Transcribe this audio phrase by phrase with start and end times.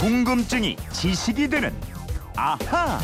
[0.00, 1.74] 궁금증이 지식이 되는
[2.34, 2.98] 아하.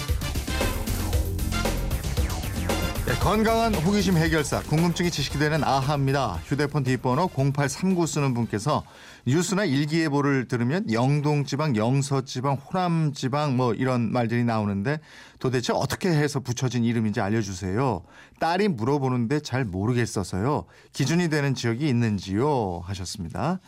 [3.05, 6.41] 네, 건강한 호기심 해결사 궁금증이 지식이 되는 아하입니다.
[6.47, 8.83] 휴대폰 뒷번호 0839 쓰는 분께서
[9.27, 14.99] 뉴스나 일기예보를 들으면 영동지방, 영서지방, 호남지방 뭐 이런 말들이 나오는데
[15.39, 18.05] 도대체 어떻게 해서 붙여진 이름인지 알려주세요.
[18.41, 20.65] 딸이 물어보는데 잘 모르겠어서요.
[20.95, 22.81] 기준이 되는 지역이 있는지요?
[22.87, 23.61] 하셨습니다.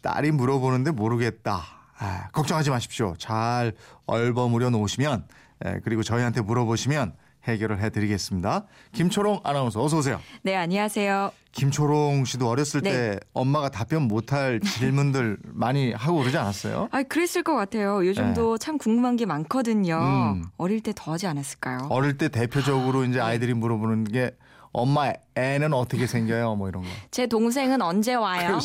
[0.00, 1.81] 딸이 물어보는데 모르겠다.
[2.02, 3.14] 아, 걱정하지 마십시오.
[3.16, 3.72] 잘
[4.06, 5.24] 얼버무려 놓으시면
[5.64, 7.12] 에, 그리고 저희한테 물어보시면
[7.44, 8.64] 해결을 해드리겠습니다.
[8.92, 10.20] 김초롱 아나운서 어서 오세요.
[10.42, 11.30] 네, 안녕하세요.
[11.52, 12.90] 김초롱 씨도 어렸을 네.
[12.90, 16.88] 때 엄마가 답변 못할 질문들 많이 하고 그러지 않았어요?
[16.90, 18.04] 아, 그랬을 것 같아요.
[18.06, 19.98] 요즘도 참 궁금한 게 많거든요.
[19.98, 20.04] 네.
[20.40, 20.44] 음.
[20.56, 21.86] 어릴 때 더 하지 않았을까요?
[21.90, 24.32] 어릴 때 대표적으로 이제 아이들이 물어보는 게
[24.72, 26.56] 엄마 애는 어떻게 생겨요?
[26.56, 26.88] 뭐 이런 거.
[27.10, 28.58] 제 동생은 언제 와요?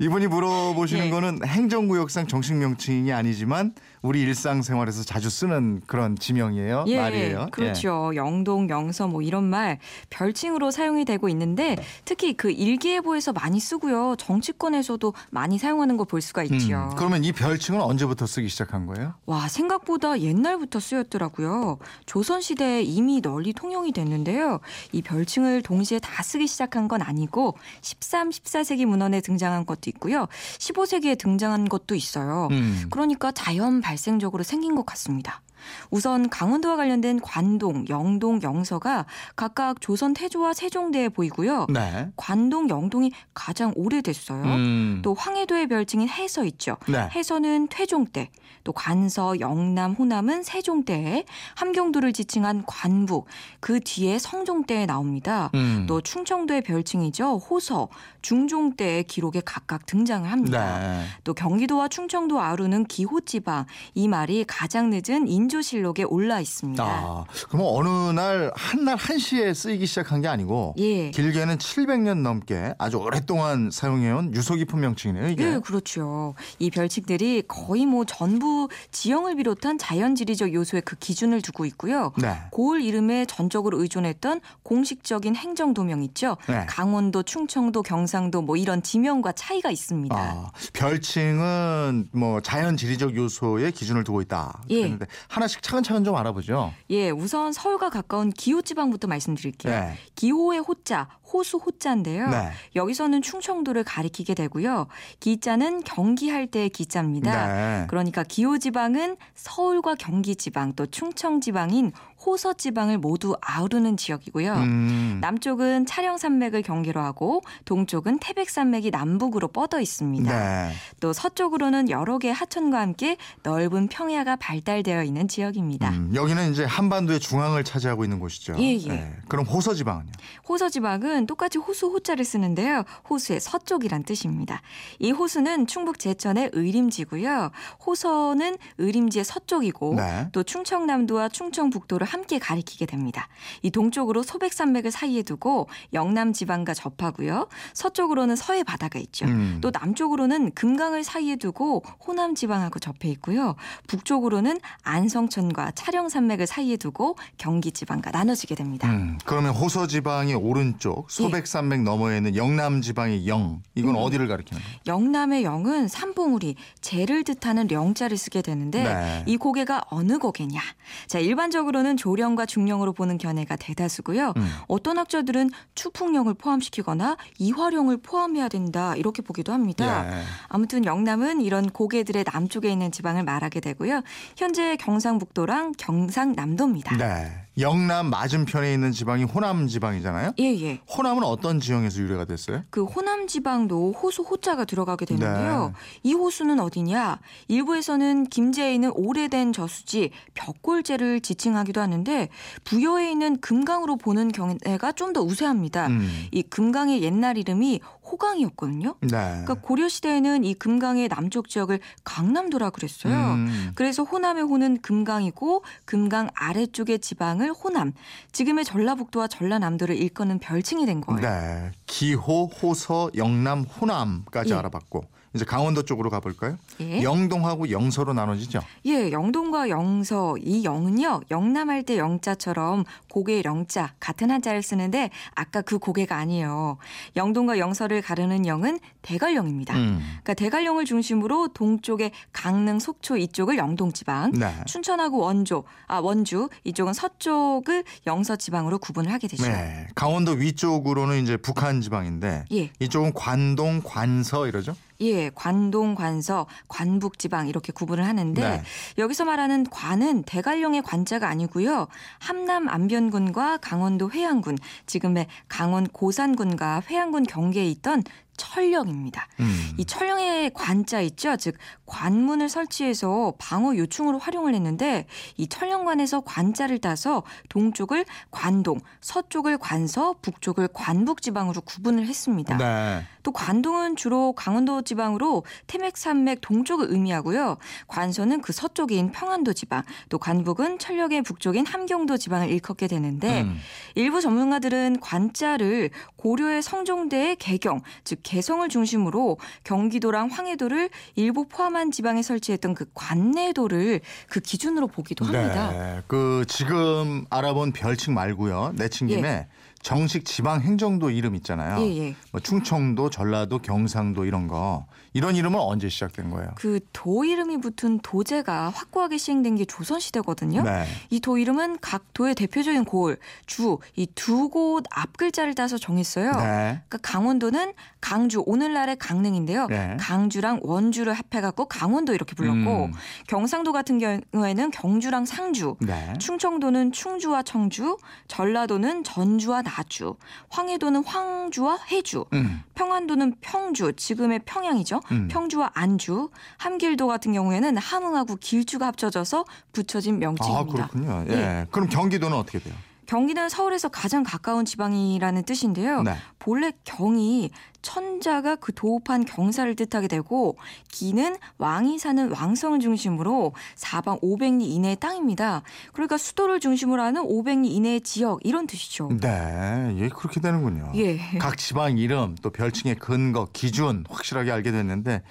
[0.00, 1.10] 이분이 물어보시는 예.
[1.10, 6.84] 거는 행정구역상 정식 명칭이 아니지만 우리 일상생활에서 자주 쓰는 그런 지명이에요.
[6.88, 7.48] 예, 말이에요.
[7.50, 8.12] 그렇죠.
[8.14, 9.78] 영동, 영서 뭐 이런 말
[10.10, 14.16] 별칭으로 사용이 되고 있는데 특히 그 일기예보에서 많이 쓰고요.
[14.18, 16.46] 정치권에서도 많이 사용하는 거 볼 수가 예.
[16.56, 16.88] 있지요.
[16.90, 19.14] 음, 그러면 이 별칭은 언제부터 쓰기 시작한 거예요?
[19.26, 21.78] 와, 생각보다 옛날부터 쓰였더라고요.
[22.06, 24.58] 조선시대에 이미 널리 통용이 됐는데요.
[24.92, 30.26] 이 별칭을 동시에 다 쓰기 시작한 건 아니고 13, 14세기 문헌에 등장한 것도 있고요.
[30.58, 32.48] 15세기에 등장한 것도 있어요.
[32.50, 32.86] 음.
[32.90, 35.42] 그러니까 자연 발생적으로 생긴 것 같습니다.
[35.90, 41.66] 우선 강원도와 관련된 관동, 영동, 영서가 각각 조선 태조와 세종대에 보이고요.
[41.68, 42.08] 네.
[42.16, 44.42] 관동, 영동이 가장 오래됐어요.
[44.44, 45.00] 음.
[45.02, 46.76] 또 황해도의 별칭인 해서 있죠.
[46.88, 47.08] 네.
[47.14, 48.30] 해서는 태종 때,
[48.64, 51.24] 또 관서, 영남, 호남은 세종 때에,
[51.56, 53.24] 함경도를 지칭한 관부,
[53.60, 55.50] 그 뒤에 성종 때에 나옵니다.
[55.54, 55.84] 음.
[55.88, 57.38] 또 충청도의 별칭이죠.
[57.38, 57.88] 호서,
[58.22, 60.78] 중종 때의 기록에 각각 등장을 합니다.
[60.78, 61.04] 네.
[61.24, 66.82] 또 경기도와 충청도 아루는 기호지방, 이 말이 가장 늦은 인 조실록에 올라 있습니다.
[66.82, 67.88] 아, 그럼 어느
[68.18, 71.10] 날 한 날 한시에 쓰이기 시작한 게 아니고 예.
[71.10, 75.44] 길게는 700년 넘게 아주 오랫동안 사용해온 유서 깊은 명칭이네요, 이게.
[75.44, 76.34] 예, 그렇죠.
[76.58, 82.12] 이 별칭들이 거의 뭐 전부 지형을 비롯한 자연지리적 요소에 그 기준을 두고 있고요.
[82.16, 82.36] 네.
[82.52, 86.36] 고을 이름에 전적으로 의존했던 공식적인 행정 도명 있죠.
[86.48, 86.64] 네.
[86.68, 90.16] 강원도, 충청도, 경상도 뭐 이런 지명과 차이가 있습니다.
[90.16, 94.62] 아, 별칭은 뭐 자연 지리적 요소에 기준을 두고 있다.
[94.70, 94.76] 예.
[94.76, 95.06] 그랬는데
[95.40, 96.72] 하나씩 차근차근 좀 알아보죠.
[96.90, 99.72] 예, 우선 서울과 가까운 기호 지방부터 말씀드릴게요.
[99.72, 99.94] 네.
[100.14, 102.28] 기호의 호자, 호수 호자인데요.
[102.28, 102.50] 네.
[102.76, 104.86] 여기서는 충청도를 가리키게 되고요.
[105.20, 107.46] 기자는 경기할 때의 기자입니다.
[107.46, 107.86] 네.
[107.88, 111.92] 그러니까 기호 지방은 서울과 경기 지방 또 충청 지방인
[112.24, 114.54] 호서 지방을 모두 아우르는 지역이고요.
[114.54, 115.18] 음.
[115.20, 120.30] 남쪽은 차령 산맥을 경계로 하고 동쪽은 태백 산맥이 남북으로 뻗어 있습니다.
[120.30, 120.72] 네.
[121.00, 125.90] 또 서쪽으로는 여러 개의 하천과 함께 넓은 평야가 발달되어 있는 지역입니다.
[125.90, 128.54] 음, 여기는 이제 한반도의 중앙을 차지하고 있는 곳이죠.
[128.56, 128.78] 네.
[128.78, 129.12] 예, 예.
[129.28, 130.10] 그럼 호서 지방은요?
[130.48, 132.84] 호서 지방은 똑같이 호수 호자를 쓰는데요.
[133.08, 134.60] 호수의 서쪽이란 뜻입니다.
[134.98, 137.50] 이 호수는 충북 제천의 의림지고요.
[137.86, 140.28] 호서는 의림지의 서쪽이고 네.
[140.32, 143.28] 또 충청남도와 충청북도를 함께 가리키게 됩니다.
[143.62, 147.48] 이 동쪽으로 소백산맥을 사이에 두고 영남 지방과 접하고요.
[147.72, 149.26] 서쪽으로는 서해 바다가 있죠.
[149.26, 149.58] 음.
[149.60, 153.54] 또 남쪽으로는 금강을 사이에 두고 호남 지방하고 접해 있고요.
[153.86, 158.90] 북쪽으로는 안성천과 차령산맥을 사이에 두고 경기 지방과 나눠지게 됩니다.
[158.90, 161.22] 음, 그러면 호서 지방이 오른쪽, 예.
[161.22, 163.62] 소백산맥 너머에 있는 영남 지방의 영.
[163.74, 164.00] 이건 음.
[164.00, 164.76] 어디를 가리키는 거예요?
[164.86, 169.24] 영남의 영은 삼봉우리 재를 뜻하는 령자를 쓰게 되는데 네.
[169.26, 170.60] 이 고개가 어느 고개냐?
[171.06, 174.32] 자 일반적으로는 조령과 중령으로 보는 견해가 대다수고요.
[174.36, 174.50] 음.
[174.68, 180.10] 어떤 학자들은 추풍령을 포함시키거나 이화령을 포함해야 된다 이렇게 보기도 합니다.
[180.10, 180.22] 예.
[180.48, 184.02] 아무튼 영남은 이런 고개들의 남쪽에 있는 지방을 말하게 되고요.
[184.36, 186.96] 현재 경상북도랑 경상남도입니다.
[186.96, 187.46] 네.
[187.58, 190.32] 영남 맞은편에 있는 지방이 호남 지방이잖아요.
[190.38, 190.80] 예, 예.
[190.96, 192.62] 호남은 어떤 지형에서 유래가 됐어요?
[192.70, 195.72] 그 호남 지방도 호수 호자가 들어가게 되는데요.
[195.74, 195.80] 네.
[196.04, 197.18] 이 호수는 어디냐?
[197.48, 202.28] 일부에서는 김제에 있는 오래된 저수지 벽골제를 지칭하기도 하는 데
[202.64, 205.88] 부여에 있는 금강으로 보는 경우가 좀 더 우세합니다.
[205.88, 206.08] 음.
[206.30, 207.80] 이 금강의 옛날 이름이
[208.10, 208.94] 호강이었거든요.
[209.00, 209.08] 네.
[209.08, 213.14] 그러니까 고려 시대에는 이 금강의 남쪽 지역을 강남도라 그랬어요.
[213.14, 213.72] 음.
[213.74, 217.92] 그래서 호남의 호는 금강이고 금강 아래쪽의 지방을 호남,
[218.32, 221.20] 지금의 전라북도와 전라남도를 일컫는 별칭이 된 거예요.
[221.20, 221.72] 네.
[221.86, 224.56] 기호, 호서, 영남, 호남까지 예.
[224.56, 225.04] 알아봤고
[225.34, 226.58] 이제 강원도 쪽으로 가볼까요?
[226.80, 227.02] 예.
[227.02, 228.60] 영동하고 영서로 나눠지죠.
[228.86, 235.78] 예, 영동과 영서 이 영은요 영남할 때 영자처럼 고개 영자 같은 한자를 쓰는데 아까 그
[235.78, 236.78] 고개가 아니에요.
[237.14, 239.76] 영동과 영서를 가르는 영은 대관령입니다.
[239.76, 239.98] 음.
[240.22, 244.52] 그러니까 대관령을 중심으로 동쪽의 강릉, 속초 이쪽을 영동 지방, 네.
[244.66, 249.44] 춘천하고 원조, 아 원주 이쪽은 서쪽을 영서 지방으로 구분을 하게 되죠.
[249.44, 249.88] 네.
[249.94, 252.70] 강원도 위쪽으로는 이제 북한 지방인데 예.
[252.78, 254.74] 이쪽은 관동, 관서 이러죠.
[255.00, 258.62] 예, 관동, 관서, 관북 지방 이렇게 구분을 하는데 네.
[258.98, 261.88] 여기서 말하는 관은 대관령의 관자가 아니고요.
[262.18, 268.04] 함남 안변군과 강원도 회양군, 지금의 강원 고산군과 회양군 경계에 있던
[268.40, 269.28] 철령입니다.
[269.40, 269.74] 음.
[269.76, 271.36] 이 철령의 관자 있죠.
[271.36, 275.06] 즉 관문을 설치해서 방어 요충으로 활용을 했는데
[275.36, 282.56] 이 철령관에서 관자를 따서 동쪽을 관동, 서쪽을 관서, 북쪽을 관북 지방으로 구분을 했습니다.
[282.56, 283.04] 네.
[283.22, 287.58] 또 관동은 주로 강원도 지방으로 태맥 산맥 동쪽을 의미하고요.
[287.88, 293.58] 관서는 그 서쪽인 평안도 지방, 또 관북은 철력의 북쪽인 함경도 지방을 일컫게 되는데 음.
[293.96, 302.74] 일부 전문가들은 관자를 고려의 성종대의 개경, 즉 개성을 중심으로 경기도랑 황해도를 일부 포함한 지방에 설치했던
[302.74, 305.72] 그 관내도를 그 기준으로 보기도 합니다.
[305.72, 306.02] 네.
[306.06, 308.74] 그 지금 알아본 별칭 말고요.
[308.76, 309.48] 내친 김에
[309.82, 311.80] 정식 지방 행정도 이름 있잖아요.
[311.80, 312.14] 예, 예.
[312.32, 314.84] 뭐 충청도, 전라도, 경상도 이런 거.
[315.14, 316.50] 이런 이름은 언제 시작된 거예요?
[316.56, 320.62] 그 도 이름이 붙은 도제가 확고하게 시행된 게 조선 시대거든요.
[320.62, 320.84] 네.
[321.08, 323.16] 이도 이름은 각 도의 대표적인 고을,
[323.46, 326.32] 주, 이 두 곳 앞 글자를 따서 정했어요.
[326.32, 326.82] 네.
[326.88, 329.66] 그러니까 강원도는 강주, 오늘날의 강릉인데요.
[329.68, 329.96] 네.
[329.98, 332.92] 강주랑 원주를 합해갖고 강원도 이렇게 불렀고, 음.
[333.28, 336.12] 경상도 같은 경우에는 경주랑 상주, 네.
[336.18, 337.96] 충청도는 충주와 청주,
[338.28, 340.16] 전라도는 전주와 나주,
[340.48, 342.62] 황해도는 황주와 해주, 음.
[342.74, 345.00] 평안도는 평주, 지금의 평양이죠.
[345.12, 345.28] 음.
[345.30, 350.88] 평주와 안주, 함길도 같은 경우에는 함흥하고 길주가 합쳐져서 붙여진 아, 명칭입니다.
[350.88, 351.24] 그렇군요.
[351.28, 351.66] 예.
[351.70, 352.74] 그럼 경기도는 어떻게 돼요?
[353.06, 356.02] 경기는 서울에서 가장 가까운 지방이라는 뜻인데요.
[356.02, 356.14] 네.
[356.40, 357.50] 본래 경이
[357.82, 360.56] 천자가 그 도읍한 경사를 뜻하게 되고
[360.90, 365.62] 기는 왕이 사는 왕성을 중심으로 사방 500리 이내의 땅입니다.
[365.92, 369.08] 그러니까 수도를 중심으로 하는 500리 이내의 지역 이런 뜻이죠.
[369.20, 369.94] 네.
[369.98, 370.92] 예, 그렇게 되는군요.
[370.96, 371.18] 예.
[371.38, 375.22] 각 지방 이름 또 별칭의 근거 기준 확실하게 알게 됐는데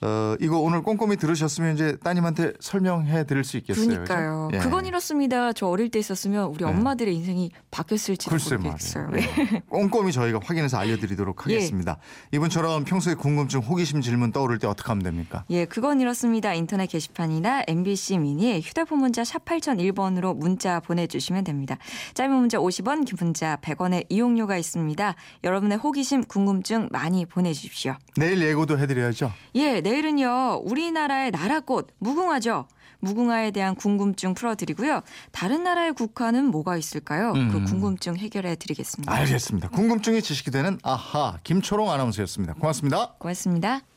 [0.00, 3.86] 어 이거 오늘 꼼꼼히 들으셨으면 이제 따님한테 설명해 드릴 수 있겠어요.
[3.86, 4.50] 그러니까요.
[4.54, 4.58] 예.
[4.58, 5.52] 그건 이렇습니다.
[5.52, 6.70] 저 어릴 때 있었으면 우리 네.
[6.70, 9.10] 엄마들의 인생이 바뀌었을지도 모르겠어요.
[9.14, 9.62] 예.
[9.70, 11.54] 꼼꼼히 저희가 확 인해서 알려드리도록 예.
[11.54, 11.98] 하겠습니다.
[12.32, 15.44] 이분처럼 평소에 궁금증, 호기심 질문 떠오를 때 어떻게 하면 됩니까?
[15.50, 16.54] 예, 그건 이렇습니다.
[16.54, 21.78] 인터넷 게시판이나 MBC 미니 휴대폰 문자 샵 8001번으로 문자 보내주시면 됩니다.
[22.14, 25.14] 짧은 문자 50원, 긴 문자 100원의 이용료가 있습니다.
[25.44, 27.96] 여러분의 호기심, 궁금증 많이 보내주십시오.
[28.16, 29.32] 내일 예고도 해드려야죠.
[29.54, 32.66] 예, 내일은요, 우리나라의 나라꽃, 무궁화죠.
[33.00, 35.02] 무궁화에 대한 궁금증 풀어드리고요.
[35.32, 37.32] 다른 나라의 국화는 뭐가 있을까요?
[37.32, 37.64] 그 음.
[37.64, 39.12] 궁금증 해결해 드리겠습니다.
[39.12, 39.68] 알겠습니다.
[39.70, 42.54] 궁금증이 지식이 되는 아하 김초롱 아나운서였습니다.
[42.54, 43.14] 고맙습니다.
[43.18, 43.91] 고맙습니다.